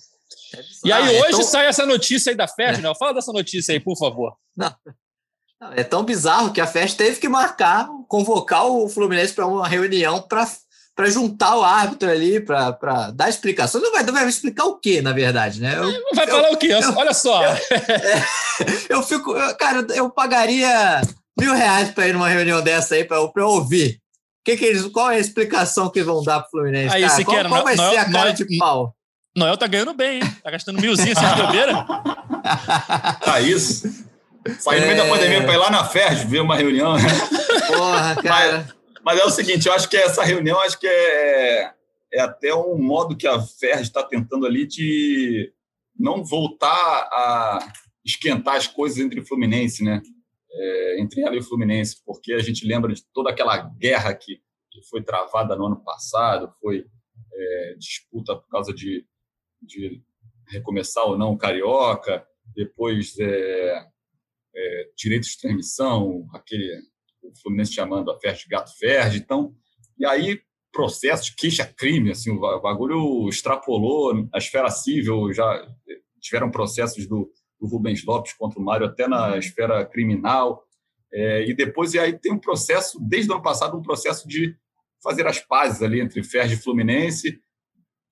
[0.54, 0.80] é, bizarro.
[0.84, 1.42] E aí, hoje tão...
[1.42, 2.82] sai essa notícia aí da FED, é.
[2.82, 2.94] Noel.
[2.94, 4.36] Fala dessa notícia aí, por favor.
[4.56, 4.74] Não.
[5.72, 10.22] É tão bizarro que a FED teve que marcar, convocar o Fluminense para uma reunião
[10.22, 10.48] para
[11.00, 13.80] para juntar o árbitro ali, para dar explicação.
[13.80, 15.74] Não vai, não vai explicar o quê, na verdade, né?
[15.74, 16.66] Eu, vai falar eu, o quê?
[16.66, 17.42] Eu, Olha só.
[17.42, 18.24] Eu, é,
[18.90, 21.00] eu fico, cara, eu pagaria
[21.40, 23.98] mil reais para ir numa reunião dessa aí para ouvir.
[24.44, 26.94] Que que eles, qual é a explicação que vão dar para o Fluminense?
[26.94, 27.48] Aí, cara?
[27.48, 28.94] Qual, qual vai Noel, ser a cara Noel, de pau?
[29.34, 30.36] Noel tá ganhando bem, hein?
[30.44, 31.86] Tá gastando milzinho sem bobeira.
[33.26, 33.88] ah, isso.
[34.58, 35.08] Sair no meio da é.
[35.08, 36.94] pandemia para ir lá na FERJ ver uma reunião.
[37.68, 38.66] Porra, cara.
[38.66, 41.74] Mas, mas é o seguinte, eu acho que essa reunião acho que é,
[42.12, 45.52] é até um modo que a Ferg está tentando ali de
[45.98, 47.72] não voltar a
[48.04, 50.02] esquentar as coisas entre Fluminense, né?
[50.52, 54.40] É, entre ela e o Fluminense, porque a gente lembra de toda aquela guerra que,
[54.70, 56.86] que foi travada no ano passado, foi
[57.32, 59.06] é, disputa por causa de,
[59.62, 60.02] de
[60.48, 63.86] recomeçar ou não o Carioca, depois é,
[64.54, 66.82] é, direitos de transmissão, aquele
[67.30, 69.18] o Fluminense chamando a Ferdi Gato Ferdi.
[69.18, 69.54] Então,
[69.98, 70.40] e aí
[70.72, 75.66] processos, queixa-crime, assim, o bagulho extrapolou a esfera civil, já
[76.20, 80.64] tiveram processos do, do Rubens Lopes contra o Mário até na esfera criminal,
[81.12, 84.56] é, e depois, e aí tem um processo, desde o ano passado, um processo de
[85.02, 87.40] fazer as pazes ali entre Ferdi e Fluminense,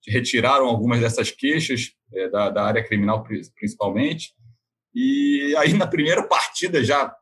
[0.07, 4.33] retiraram algumas dessas queixas é, da, da área criminal principalmente,
[4.95, 7.15] e aí na primeira partida já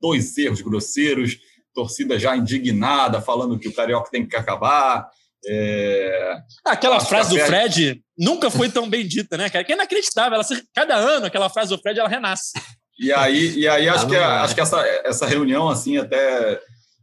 [0.00, 1.38] dois erros grosseiros,
[1.74, 5.08] torcida já indignada, falando que o Carioca tem que acabar.
[5.46, 6.36] É...
[6.64, 9.64] Aquela frase do Fred nunca foi tão bem dita, né, cara?
[9.64, 10.34] Que é inacreditável.
[10.34, 12.52] Ela, cada ano, aquela frase do Fred, ela renasce.
[12.98, 16.60] E aí, e aí acho, que, acho que essa, essa reunião, assim, até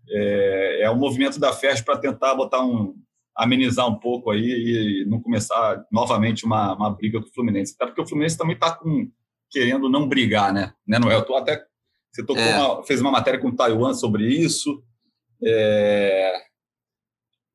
[0.09, 2.93] é, é um movimento da FES para tentar botar um,
[3.35, 7.75] amenizar um pouco aí e não começar novamente uma, uma briga com o Fluminense.
[7.75, 8.77] Até porque o Fluminense também está
[9.49, 10.73] querendo não brigar, né?
[10.87, 11.21] né Noel?
[11.23, 11.63] Tu até
[12.15, 12.57] você É.
[12.57, 14.83] uma- fez uma matéria com Taiwan sobre isso.
[15.43, 16.33] É,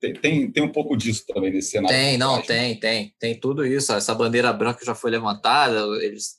[0.01, 1.97] tem, tem, tem um pouco disso também nesse cenário.
[1.97, 3.15] Tem, não, tem, tem.
[3.19, 3.93] Tem tudo isso.
[3.93, 5.81] Essa bandeira branca já foi levantada.
[6.03, 6.37] Eles,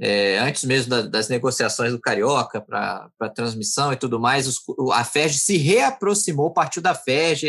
[0.00, 4.58] é, antes mesmo da- das negociações do Carioca para a transmissão e tudo mais, os
[4.92, 6.94] a FERJ se reaproximou, partiu da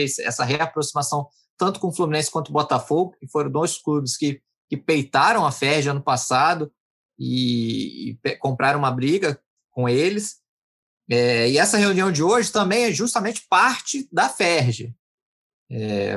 [0.04, 1.28] esse- essa reaproximação
[1.58, 5.52] tanto com o Fluminense quanto o Botafogo, que foram dois clubes que, que peitaram a
[5.52, 6.72] FERJ ano passado
[7.20, 9.38] e, e compraram uma briga
[9.80, 10.40] com eles.
[11.10, 14.94] É, e essa reunião de hoje também é justamente parte da FERJ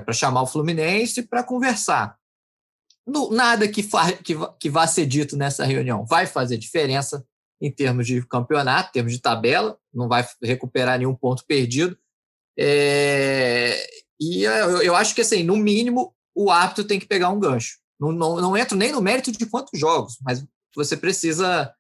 [0.05, 2.17] para chamar o Fluminense para conversar.
[3.07, 7.25] No- nada que, fa- que, que vá ser dito nessa reunião vai fazer diferença
[7.61, 11.97] em termos de campeonato, em termos de tabela, não vai recuperar nenhum ponto perdido.
[12.59, 13.87] É,
[14.21, 17.79] e eu, eu acho que, assim, no mínimo, o árbitro tem que pegar um gancho.
[18.01, 20.45] Não, não, não entro nem no mérito de quantos jogos, mas
[20.75, 21.73] você precisa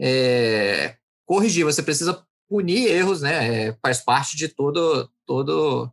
[0.00, 3.66] é, corrigir, você precisa punir erros, né?
[3.68, 5.90] É, faz parte de todo, todo,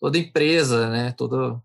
[0.00, 1.12] toda empresa, né?
[1.18, 1.60] Toda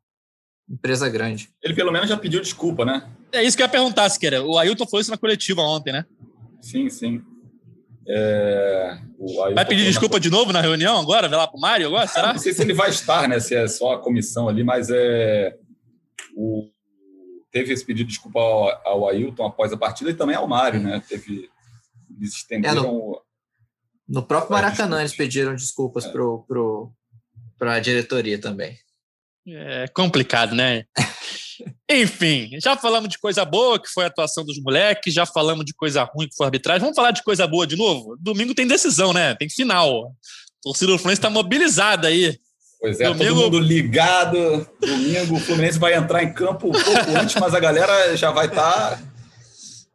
[0.70, 1.50] empresa grande.
[1.62, 3.08] Ele pelo menos já pediu desculpa, né?
[3.32, 4.44] É isso que eu ia perguntar, Siqueira.
[4.44, 6.06] O Ailton falou isso na coletiva ontem, né?
[6.62, 7.22] Sim, sim.
[8.08, 11.30] É, o Vai pedir falou na- desculpa de novo na reunião agora?
[11.30, 12.08] Vai lá pro Mário agora?
[12.08, 12.34] Será?
[12.34, 13.40] Não sei se ele vai estar, né?
[13.40, 15.56] Se é só a comissão ali, mas é
[16.36, 16.68] o
[17.52, 20.80] teve esse pedido de desculpa ao, ao Ailton após a partida e também ao Mário,
[20.80, 21.04] né?
[21.08, 21.50] Teve
[22.22, 23.20] eles estenderam
[24.08, 26.12] No próprio É, Maracanã, eles pediram desculpas É.
[26.12, 26.92] pro, pro,
[27.58, 28.78] para a diretoria também.
[29.48, 30.86] É complicado, né?
[31.90, 35.74] Enfim, já falamos de coisa boa, que foi a atuação dos moleques, já falamos de
[35.74, 36.82] coisa ruim, que foi a arbitragem.
[36.82, 38.18] Vamos falar de coisa boa de novo?
[38.20, 39.36] Domingo tem decisão, né?
[39.36, 40.08] Tem final.
[40.08, 40.12] A
[40.64, 42.40] torcida do Fluminense está mobilizada aí.
[42.80, 44.68] Pois é, Domingo- todo mundo ligado.
[44.80, 48.48] Domingo o Fluminense vai entrar em campo um pouco antes, mas a galera já vai
[48.48, 49.00] estar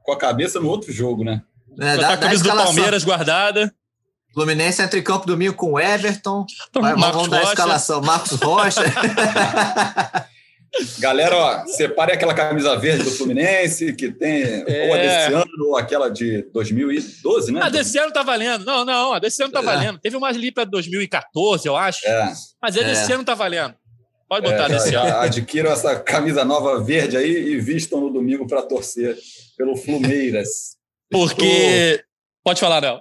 [0.02, 1.42] com a cabeça no outro jogo, né?
[1.80, 2.74] É, dá, tá a camisa do escalação.
[2.74, 3.74] Palmeiras guardada.
[4.32, 6.44] Fluminense entra em campo domingo com o Everton.
[6.68, 7.52] Então, Vai, Marcos vamos dar a Rocha.
[7.52, 8.00] escalação.
[8.02, 8.80] Marcos Rocha.
[10.98, 14.88] Galera, ó, separe aquela camisa verde do Fluminense, que tem É.
[14.88, 17.62] ou a desse ano, ou aquela de 2012, né?
[17.62, 18.64] A desse ano tá valendo.
[18.66, 19.62] Não, não, a desse ano tá É.
[19.62, 19.98] valendo.
[19.98, 22.06] Teve uma ali para 2014, eu acho.
[22.06, 23.14] É, Mas a desse É.
[23.14, 23.74] ano tá valendo.
[24.28, 25.16] Pode botar é, desse já, ano.
[25.20, 29.16] adquiram essa camisa nova verde aí e vistam no domingo para torcer
[29.56, 30.75] pelo Flumeiras.
[31.10, 32.02] Porque.
[32.44, 33.00] Pode falar, Léo.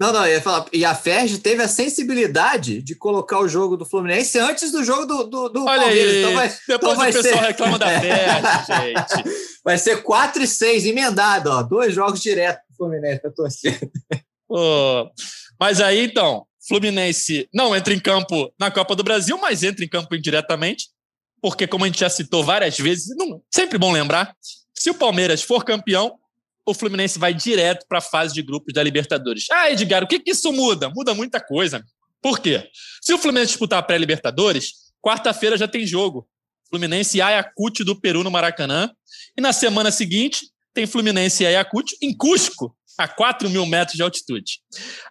[0.00, 0.64] Não, não, eu ia falar.
[0.72, 5.04] E a Ferg teve a sensibilidade de colocar o jogo do Fluminense antes do jogo
[5.04, 6.12] do, do, do Olha Palmeiras.
[6.14, 6.20] aí.
[6.22, 9.36] Então vai, Depois então vai o pessoal ser- reclama da festa, gente.
[9.62, 11.62] vai ser 4 e 6, emendado, ó.
[11.62, 13.78] Dois jogos direto pro Fluminense pra torcer.
[14.48, 15.10] Ô,
[15.60, 19.88] mas aí, então, Fluminense não entra em campo na Copa do Brasil, mas entra em
[19.88, 20.86] campo indiretamente,
[21.42, 24.34] porque, como a gente já citou várias vezes, não, sempre bom lembrar,
[24.74, 26.14] se o Palmeiras for campeão,
[26.70, 29.46] o Fluminense vai direto para a fase de grupos da Libertadores.
[29.50, 30.88] Ah, Edgar, o que, que isso muda?
[30.88, 31.84] Muda muita coisa.
[32.22, 32.68] Por quê?
[33.00, 36.28] Se o Fluminense disputar a pré-Libertadores, quarta-feira já tem jogo.
[36.68, 38.90] Fluminense e Ayacucho do Peru no Maracanã.
[39.36, 44.02] E na semana seguinte, tem Fluminense e Ayacucho em Cusco, a 4 mil metros de
[44.02, 44.60] altitude.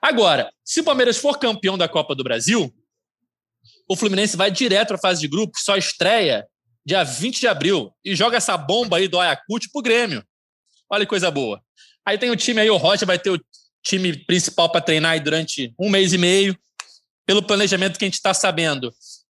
[0.01, 2.73] Agora, se o Palmeiras for campeão da Copa do Brasil,
[3.89, 6.45] o Fluminense vai direto a fase de grupos, só estreia
[6.85, 10.23] dia 20 de abril e joga essa bomba aí do Ayacucho pro Grêmio.
[10.89, 11.61] Olha que coisa boa.
[12.05, 13.39] Aí tem o time aí, o Rocha vai ter o
[13.83, 16.57] time principal para treinar aí durante um mês e meio.
[17.25, 18.91] Pelo planejamento que a gente está sabendo,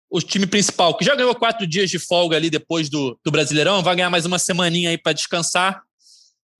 [0.09, 3.81] o time principal, que já ganhou quatro dias de folga ali depois do, do Brasileirão,
[3.81, 5.81] vai ganhar mais uma semaninha aí para descansar.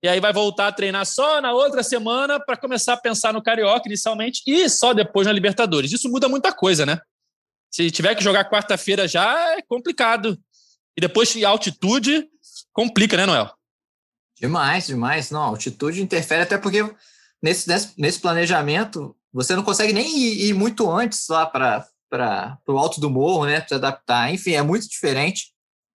[0.02, 3.42] E aí vai voltar a treinar só na outra semana para começar a pensar no
[3.42, 5.92] Carioca inicialmente e só depois na Libertadores.
[5.92, 7.00] Isso muda muita coisa, né?
[7.70, 10.38] Se tiver que jogar quarta-feira já é complicado.
[10.96, 12.28] E depois altitude
[12.72, 13.55] complica, né, Noel?
[14.38, 15.30] Demais, demais.
[15.30, 16.78] Não, altitude interfere até porque
[17.42, 23.00] nesse, nesse, planejamento você não consegue nem ir, ir muito antes lá para o alto
[23.00, 23.60] do morro, né?
[23.60, 24.32] Para se adaptar.
[24.32, 25.52] Enfim, é muito diferente.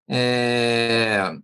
[0.09, 1.35] É,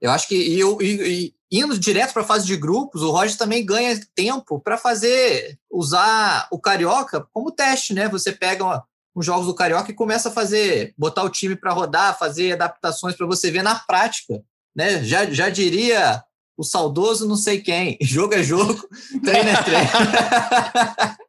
[0.00, 3.36] eu acho que e, e- e indo direto para a fase de grupos, o Roger
[3.38, 8.08] também ganha tempo para fazer, usar o Carioca como teste, né?
[8.08, 8.82] Você pega
[9.14, 13.14] os jogos do Carioca e começa a fazer, botar o time para rodar, fazer adaptações
[13.14, 14.42] para você ver na prática
[14.74, 15.02] né?
[15.04, 16.22] Já, já diria
[16.56, 18.88] o saudoso não sei quem, jogo é jogo,
[19.24, 19.88] treino é treino.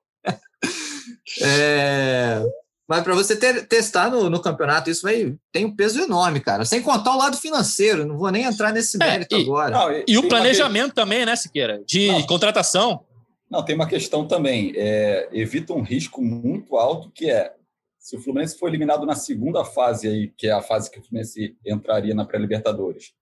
[1.41, 2.41] É,
[2.87, 6.63] mas para você ter, testar no, no campeonato, isso vai, tem um peso enorme, cara.
[6.65, 9.71] Sem contar o lado financeiro, não vou nem entrar nesse É, mérito e- agora.
[9.71, 11.81] Não, E tem o planejamento também, né, Siqueira?
[11.85, 12.23] De Não.
[12.27, 13.03] contratação.
[13.49, 14.71] Não, tem uma questão também.
[14.75, 17.53] É, evita um risco muito alto que é
[17.99, 21.03] se o Fluminense for eliminado na segunda fase aí, que é a fase que o
[21.03, 23.13] Fluminense entraria na pré-Libertadores.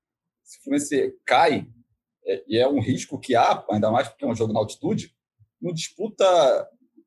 [0.54, 1.68] Se o Fluminense cai,
[2.26, 5.12] é, e é um risco que há, ainda mais porque é um jogo na altitude,
[5.60, 6.26] não disputa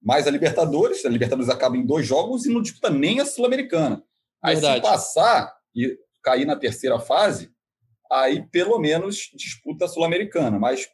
[0.03, 4.03] mais a Libertadores, a Libertadores acaba em dois jogos e não disputa nem a Sul-Americana.
[4.43, 4.77] Aí Verdade.
[4.77, 7.51] se passar e cair na terceira fase,
[8.11, 10.89] aí pelo menos disputa a Sul-Americana, mas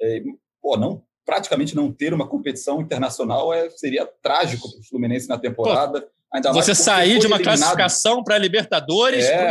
[0.00, 0.22] é,
[0.60, 5.38] pô, não praticamente não ter uma competição internacional é, seria trágico para o Fluminense na
[5.38, 6.00] temporada.
[6.00, 7.58] Pô, ainda você sair de uma eliminado.
[7.58, 9.50] classificação para a Libertadores é.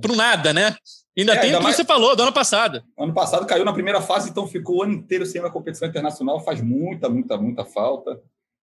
[0.00, 0.76] para o nada, né?
[1.16, 1.76] Ainda é, tem o que mais...
[1.76, 2.82] você falou do ano passado.
[2.98, 6.40] Ano passado caiu na primeira fase, então ficou o ano inteiro sem uma competição internacional,
[6.40, 8.20] faz muita, muita, muita falta.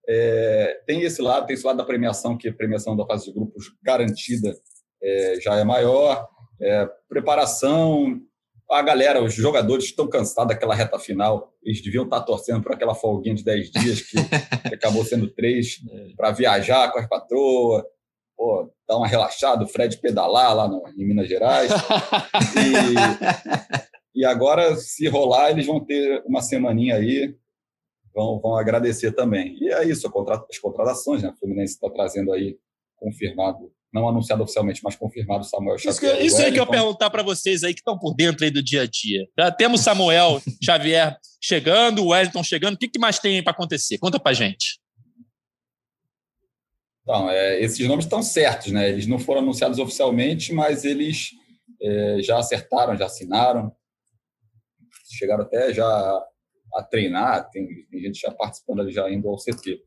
[0.07, 3.33] É, tem esse lado, tem esse lado da premiação, que a premiação da fase de
[3.33, 4.53] grupos garantida
[5.01, 6.27] é, já é maior.
[6.59, 8.21] É, preparação,
[8.69, 11.53] a galera, os jogadores estão cansados daquela reta final.
[11.63, 14.17] Eles deviam estar torcendo por aquela folguinha de 10 dias que,
[14.69, 16.13] que acabou sendo três é.
[16.15, 17.83] para viajar com as patroas,
[18.41, 21.71] pô, dar uma relaxada, o Fred pedalar lá no, em Minas Gerais.
[24.13, 27.35] E, e, agora, se rolar, eles vão ter uma semaninha aí,
[28.13, 29.55] vão, vão agradecer também.
[29.61, 30.11] E é isso,
[30.49, 31.29] as contratações, né?
[31.29, 32.57] O Fluminense está trazendo aí,
[32.97, 36.15] confirmado não anunciado oficialmente, mas confirmado Samuel Xavier.
[36.15, 38.63] Isso, isso aí que eu perguntar para vocês aí que estão por dentro aí do
[38.63, 39.27] dia a dia.
[39.37, 42.75] Já temos Samuel Xavier chegando, o Wellington chegando.
[42.75, 43.97] O que, que mais tem para acontecer?
[43.97, 44.79] Conta para gente.
[47.11, 48.87] Então, é, esses nomes estão certos, né?
[48.87, 51.31] Eles não foram anunciados oficialmente, mas eles
[51.81, 53.69] é, já acertaram, já assinaram,
[55.09, 55.85] chegaram até já
[56.73, 57.49] a treinar.
[57.49, 59.83] Tem, tem gente já participando ali, já indo ao CT.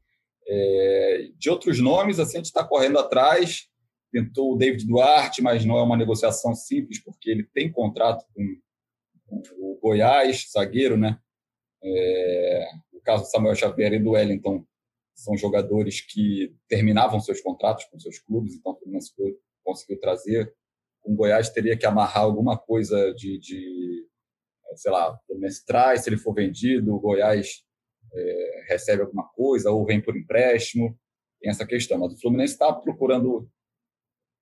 [0.47, 3.69] É, de outros nomes, assim, a gente está correndo atrás
[4.13, 8.45] tentou o David Duarte, mas não é uma negociação simples, porque ele tem contrato com,
[9.27, 11.19] com o Goiás, zagueiro, né?
[11.83, 14.65] É, o caso do Samuel Xavier e do Wellington
[15.14, 19.12] são jogadores que terminavam seus contratos com seus clubes, então o Fluminense
[19.62, 20.53] conseguiu trazer.
[21.03, 24.07] O Goiás teria que amarrar alguma coisa de, de
[24.77, 27.62] sei lá, o Fluminense traz, se ele for vendido, o Goiás
[28.12, 30.98] é, recebe alguma coisa ou vem por empréstimo.
[31.40, 31.98] Tem essa questão.
[31.98, 33.48] Mas o Fluminense está procurando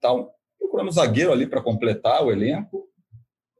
[0.03, 0.11] Tá
[0.59, 2.89] procurando um zagueiro ali para completar o elenco.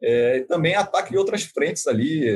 [0.03, 2.27] É, e também ataque de outras frentes ali.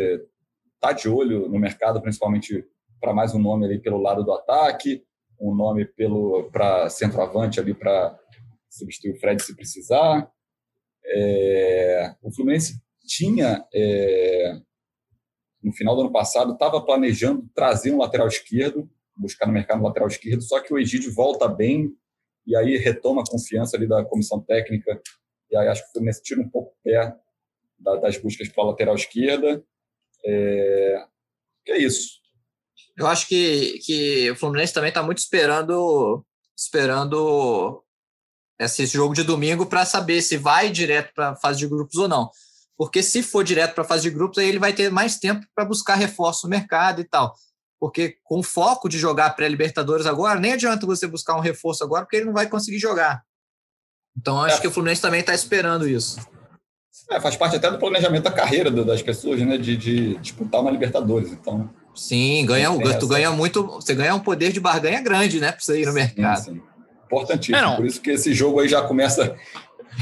[0.75, 2.65] Está de olho no mercado, principalmente
[3.01, 5.05] para mais um nome ali pelo lado do ataque,
[5.41, 8.19] um nome pelo para centroavante ali para
[8.69, 10.31] substituir o Fred se precisar.
[11.05, 14.61] É, o Fluminense tinha é,
[15.63, 19.85] no final do ano passado estava planejando trazer um lateral esquerdo, buscar no mercado um
[19.85, 21.93] lateral esquerdo, só que o Egídio volta bem,
[22.47, 25.01] e aí retoma a confiança ali da comissão técnica,
[25.51, 27.17] e aí acho que o Fluminense tira um pouco o pé
[27.79, 29.63] das buscas para a lateral esquerda.
[30.25, 31.05] É,
[31.69, 32.21] é isso.
[32.97, 36.25] Eu acho que, que o Fluminense também está muito esperando
[36.57, 37.83] esperando
[38.59, 42.09] esse jogo de domingo para saber se vai direto para a fase de grupos ou
[42.09, 42.31] não.
[42.79, 45.47] Porque se for direto para a fase de grupos, aí ele vai ter mais tempo
[45.55, 47.35] para buscar reforço no mercado e tal
[47.79, 52.17] porque com foco de jogar pré-Libertadores agora, nem adianta você buscar um reforço agora, porque
[52.17, 53.23] ele não vai conseguir jogar.
[54.17, 54.61] Então, acho é.
[54.61, 56.19] que o Fluminense também está esperando isso.
[57.11, 59.59] É, faz parte até do planejamento da carreira das pessoas, né?
[59.59, 61.31] De, de disputar uma Libertadores.
[61.31, 61.71] Então.
[61.97, 63.67] Sim, ganha, tu ganha muito.
[63.67, 65.51] Você ganha um poder de barganha grande, né?
[65.51, 66.45] Para você ir no mercado.
[66.45, 66.63] Sim, sim.
[67.07, 67.57] Importantíssimo.
[67.57, 69.35] É, Por isso que esse jogo aí já começa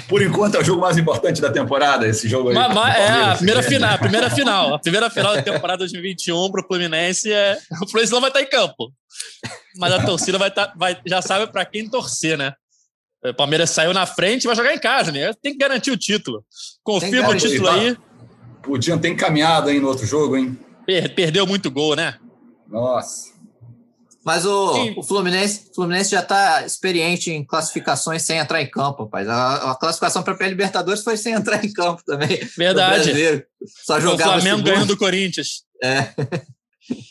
[0.08, 2.54] por enquanto é o jogo mais importante da temporada, esse jogo aí.
[2.54, 4.74] Mas, mas, é, a primeira final, a primeira final.
[4.74, 7.56] A primeira final da temporada 2021 para o Fluminense é.
[7.80, 8.92] O Fluminense não vai estar em campo.
[9.78, 12.52] Mas a torcida vai estar, vai, já sabe para quem torcer, né?
[13.24, 15.32] O Palmeiras saiu na frente e vai jogar em casa, né?
[15.40, 16.44] Tem que garantir o título.
[16.82, 17.96] Confirma o título aí.
[18.66, 20.58] O Dinho tem caminhado aí no outro jogo, hein?
[20.86, 22.18] Per perdeu muito gol, né?
[22.68, 23.34] Nossa.
[24.24, 29.28] Mas o, o Fluminense, Fluminense já está experiente em classificações sem entrar em campo, rapaz.
[29.28, 32.40] A, a classificação para a Libertadores foi sem entrar em campo também.
[32.56, 33.12] Verdade.
[33.84, 35.64] Só jogava o Flamengo ganhando do Corinthians.
[35.82, 36.14] É.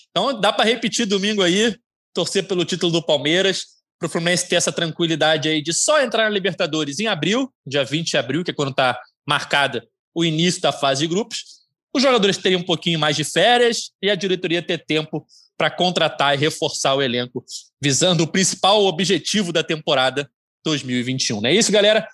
[0.10, 1.76] Então dá para repetir domingo aí,
[2.14, 3.66] torcer pelo título do Palmeiras,
[4.00, 7.84] para o Fluminense ter essa tranquilidade aí de só entrar na Libertadores em abril, dia
[7.84, 11.63] 20 de abril, que é quando está marcada o início da fase de grupos.
[11.94, 15.26] Os jogadores teriam um pouquinho mais de férias e a diretoria ter tempo
[15.58, 17.46] para contratar e reforçar o elenco,
[17.82, 20.30] visando o principal objetivo da temporada
[20.66, 21.42] 2021.
[21.42, 22.08] Não é isso, galera?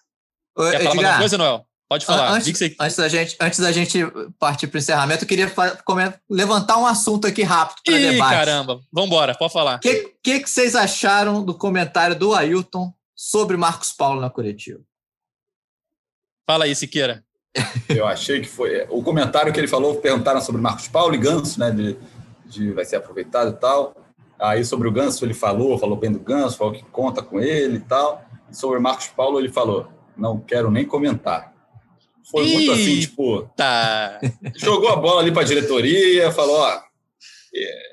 [0.57, 1.65] Quer Edgar, falar alguma coisa, Noel?
[1.89, 2.33] Pode falar.
[2.33, 2.75] Antes, você...
[2.79, 3.99] antes, da gente, antes da gente
[4.37, 5.51] partir para o encerramento, eu queria
[6.29, 8.35] levantar um assunto aqui rápido para debate.
[8.35, 8.81] caramba.
[8.91, 9.77] Vamos embora, pode falar.
[9.77, 14.79] O que, que, que vocês acharam do comentário do Ailton sobre Marcos Paulo na coletiva?
[16.45, 17.23] Fala aí, Siqueira.
[17.89, 18.85] Eu achei que foi.
[18.89, 21.71] O comentário que ele falou, perguntaram sobre Marcos Paulo e Ganso, né?
[21.71, 21.97] De
[22.49, 23.95] de vai ser aproveitado e tal.
[24.39, 27.77] Aí sobre o Ganso ele falou, falou bem do Ganso, falou que conta com ele
[27.77, 28.25] e tal.
[28.49, 29.87] E sobre Marcos Paulo ele falou,
[30.17, 31.53] não quero nem comentar.
[32.29, 33.43] foi muito assim, tipo.
[33.55, 34.19] Tá.
[34.55, 36.81] Jogou a bola ali para a diretoria, falou: ó,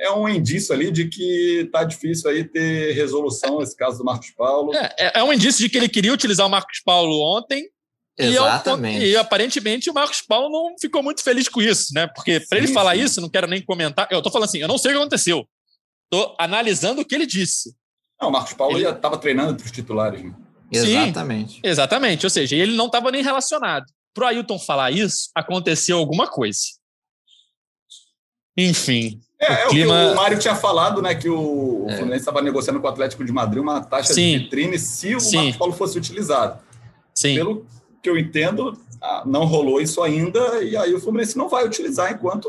[0.01, 4.31] é um indício ali de que tá difícil aí ter resolução nesse caso do Marcos
[4.31, 4.73] Paulo.
[4.75, 7.69] É, é um indício de que ele queria utilizar o Marcos Paulo ontem.
[8.19, 9.01] Exatamente.
[9.01, 12.07] E, eu, e aparentemente o Marcos Paulo não ficou muito feliz com isso, né?
[12.07, 13.03] Porque para ele falar sim.
[13.03, 14.09] isso, não quero nem comentar.
[14.11, 15.47] Eu tô falando assim, eu não sei o que aconteceu.
[16.11, 17.75] Tô analisando o que ele disse.
[18.21, 18.85] Não, o Marcos Paulo ele...
[18.85, 20.23] já estava treinando entre os titulares.
[20.23, 20.35] Né?
[20.73, 21.55] Exatamente.
[21.55, 22.25] Sim, exatamente.
[22.27, 23.85] Ou seja, ele não estava nem relacionado.
[24.15, 26.61] Pro Ailton falar isso, aconteceu alguma coisa.
[28.57, 29.21] Enfim.
[29.39, 30.05] É, o, é clima...
[30.05, 31.15] o que o Mário tinha falado, né?
[31.15, 31.97] Que o, é.
[31.97, 34.39] Fluminense estava negociando com o Atlético de Madrid uma taxa Sim.
[34.39, 35.37] de vitrine se o Sim.
[35.37, 36.59] Marcos Paulo fosse utilizado.
[37.15, 37.35] Sim.
[37.35, 37.67] Pelo
[38.07, 42.13] que eu entendo, ah, não rolou isso ainda, e aí o Fluminense não vai utilizar
[42.13, 42.49] enquanto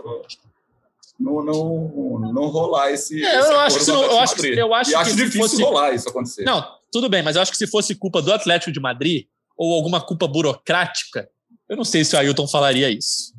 [1.20, 3.26] não, não, não rolar esse.
[3.26, 5.64] É, esse eu, acho que, eu, acho, eu acho e que acho difícil fosse...
[5.64, 6.44] rolar isso acontecer.
[6.44, 9.26] Não, tudo bem, mas eu acho que se fosse culpa do Atlético de Madrid
[9.58, 11.28] ou alguma culpa burocrática,
[11.68, 13.34] eu não sei se o Ailton falaria isso.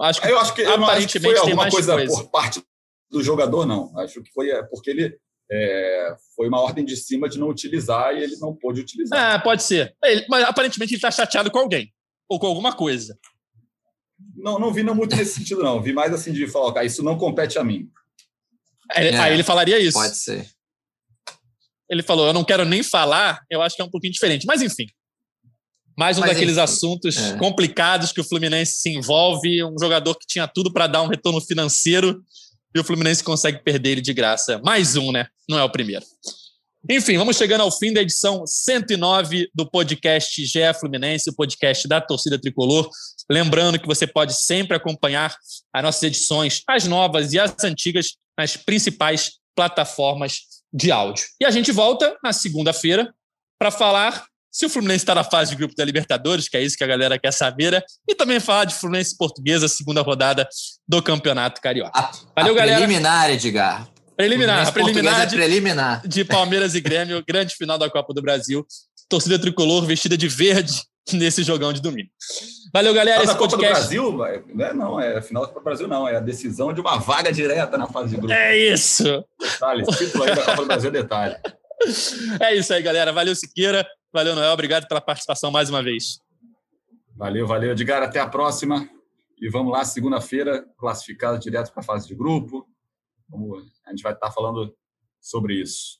[0.00, 2.64] Acho que, eu acho que, eu acho que foi alguma coisa, coisa, por parte
[3.10, 3.92] do jogador, não.
[3.98, 5.18] Acho que foi é, porque ele
[5.54, 9.34] é, foi uma ordem de cima de não utilizar e ele não pôde utilizar.
[9.34, 9.94] Ah, pode ser.
[10.02, 11.92] Ele, mas aparentemente ele está chateado com alguém
[12.28, 13.16] ou com alguma coisa.
[14.36, 15.80] Não, não vi não muito nesse sentido, não.
[15.80, 17.88] Vi mais assim de falar, okay, isso não compete a mim.
[18.90, 19.98] Aí, é, aí ele falaria isso.
[19.98, 20.46] Pode ser.
[21.88, 24.46] Ele falou, eu não quero nem falar, eu acho que é um pouquinho diferente.
[24.46, 24.86] Mas enfim.
[25.96, 27.36] Mais um Mas, daqueles enfim, assuntos é.
[27.36, 31.40] complicados que o Fluminense se envolve, um jogador que tinha tudo para dar um retorno
[31.40, 32.20] financeiro
[32.74, 34.60] e o Fluminense consegue perder ele de graça.
[34.64, 35.28] Mais um, né?
[35.48, 36.04] Não é o primeiro.
[36.90, 41.98] Enfim, vamos chegando ao fim da edição 109 do podcast GE Fluminense, o podcast da
[41.98, 42.90] torcida tricolor.
[43.30, 45.34] Lembrando que você pode sempre acompanhar
[45.72, 51.24] as nossas edições, as novas e as antigas, nas principais plataformas de áudio.
[51.40, 53.14] E a gente volta na segunda-feira
[53.58, 56.76] para falar se o Fluminense está na fase de grupo da Libertadores, que é isso
[56.78, 57.82] que a galera quer saber, né?
[58.08, 60.48] e também falar de Fluminense Portuguesa, segunda rodada
[60.86, 61.90] do Campeonato Carioca.
[61.98, 62.78] A, Valeu, a galera.
[62.78, 63.88] Preliminar, Edgar.
[64.16, 68.64] Preliminar, preliminar, é de, preliminar de Palmeiras e Grêmio, grande final da Copa do Brasil.
[69.08, 72.10] Torcida tricolor vestida de verde nesse jogão de domingo.
[72.72, 73.24] Valeu, galera.
[73.24, 73.96] Esse Copa podcast...
[73.96, 76.06] do Brasil, não é, não, é final da Copa do Brasil, não.
[76.06, 78.32] É a decisão de uma vaga direta na fase de grupo.
[78.32, 79.24] É isso.
[79.40, 81.34] Detalhe, título aí da Copa do Brasil, detalhe.
[82.40, 83.12] É isso aí, galera.
[83.12, 83.86] Valeu, Siqueira.
[84.14, 84.52] Valeu, Noel.
[84.52, 86.20] Obrigado pela participação mais uma vez.
[87.16, 88.00] Valeu, valeu, Edgar.
[88.00, 88.88] Até a próxima.
[89.40, 92.64] E vamos lá, segunda-feira, classificado direto para a fase de grupo.
[93.28, 94.72] Vamos, a gente vai estar falando
[95.20, 95.98] sobre isso.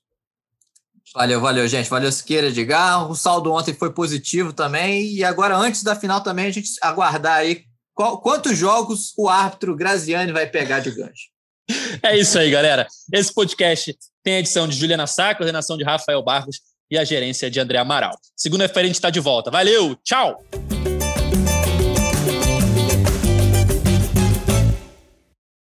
[1.12, 1.90] Valeu, valeu, gente.
[1.90, 3.10] Valeu, Siqueira, Edgar.
[3.10, 5.12] O saldo ontem foi positivo também.
[5.12, 9.74] E agora, antes da final também, a gente aguardar aí qual, quantos jogos o árbitro
[9.74, 11.34] Graziani vai pegar de gancho.
[12.00, 12.86] É isso aí, galera.
[13.12, 16.60] Esse podcast tem a edição de Juliana Sá, a coordenação de Rafael Barros
[16.90, 18.16] e a gerência de André Amaral.
[18.36, 19.50] Segunda-feira a gente está de volta.
[19.50, 20.42] Valeu, tchau!